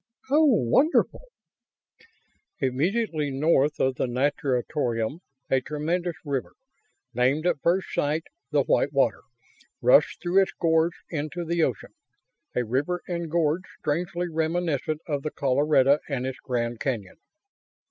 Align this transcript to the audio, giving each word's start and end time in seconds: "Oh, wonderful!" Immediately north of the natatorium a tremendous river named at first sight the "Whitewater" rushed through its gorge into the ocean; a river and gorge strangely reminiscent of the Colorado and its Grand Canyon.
"Oh, 0.31 0.45
wonderful!" 0.47 1.27
Immediately 2.59 3.29
north 3.29 3.79
of 3.79 3.97
the 3.97 4.07
natatorium 4.07 5.19
a 5.51 5.61
tremendous 5.61 6.15
river 6.25 6.53
named 7.13 7.45
at 7.45 7.61
first 7.61 7.93
sight 7.93 8.23
the 8.49 8.63
"Whitewater" 8.63 9.21
rushed 9.79 10.19
through 10.19 10.41
its 10.41 10.53
gorge 10.53 11.03
into 11.11 11.45
the 11.45 11.61
ocean; 11.61 11.93
a 12.55 12.65
river 12.65 13.03
and 13.07 13.29
gorge 13.29 13.65
strangely 13.77 14.27
reminiscent 14.27 15.01
of 15.05 15.21
the 15.21 15.29
Colorado 15.29 15.99
and 16.09 16.25
its 16.25 16.39
Grand 16.39 16.79
Canyon. 16.79 17.17